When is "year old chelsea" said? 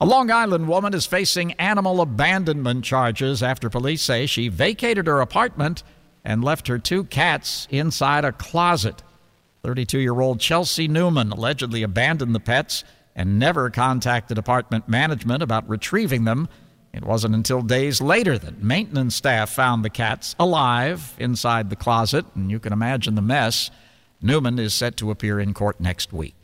10.00-10.88